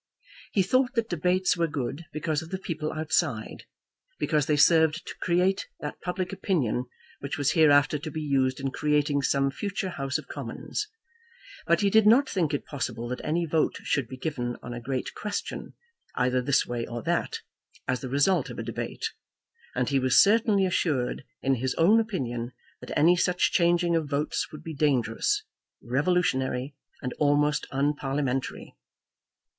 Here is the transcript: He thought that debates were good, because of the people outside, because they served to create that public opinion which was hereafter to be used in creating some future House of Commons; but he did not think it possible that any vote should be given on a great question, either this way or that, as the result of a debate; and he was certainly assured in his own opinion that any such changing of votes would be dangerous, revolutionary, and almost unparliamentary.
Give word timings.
He 0.51 0.63
thought 0.63 0.95
that 0.95 1.09
debates 1.11 1.55
were 1.55 1.67
good, 1.67 2.05
because 2.11 2.41
of 2.41 2.49
the 2.49 2.57
people 2.57 2.91
outside, 2.91 3.65
because 4.17 4.47
they 4.47 4.55
served 4.57 5.05
to 5.05 5.13
create 5.21 5.67
that 5.79 6.01
public 6.01 6.33
opinion 6.33 6.85
which 7.19 7.37
was 7.37 7.51
hereafter 7.51 7.99
to 7.99 8.09
be 8.09 8.19
used 8.19 8.59
in 8.59 8.71
creating 8.71 9.21
some 9.21 9.51
future 9.51 9.89
House 9.89 10.17
of 10.17 10.27
Commons; 10.27 10.87
but 11.67 11.81
he 11.81 11.91
did 11.91 12.07
not 12.07 12.27
think 12.27 12.51
it 12.51 12.65
possible 12.65 13.07
that 13.09 13.23
any 13.23 13.45
vote 13.45 13.77
should 13.83 14.07
be 14.07 14.17
given 14.17 14.57
on 14.63 14.73
a 14.73 14.81
great 14.81 15.13
question, 15.13 15.75
either 16.15 16.41
this 16.41 16.65
way 16.65 16.83
or 16.87 17.03
that, 17.03 17.37
as 17.87 18.01
the 18.01 18.09
result 18.09 18.49
of 18.49 18.57
a 18.57 18.63
debate; 18.63 19.11
and 19.75 19.89
he 19.89 19.99
was 19.99 20.19
certainly 20.19 20.65
assured 20.65 21.23
in 21.43 21.53
his 21.61 21.75
own 21.75 21.99
opinion 21.99 22.53
that 22.79 22.97
any 22.97 23.15
such 23.15 23.51
changing 23.51 23.95
of 23.95 24.09
votes 24.09 24.51
would 24.51 24.63
be 24.63 24.73
dangerous, 24.73 25.43
revolutionary, 25.79 26.75
and 27.03 27.13
almost 27.19 27.67
unparliamentary. 27.71 28.75